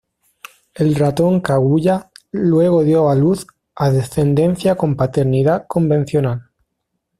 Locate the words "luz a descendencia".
3.15-4.73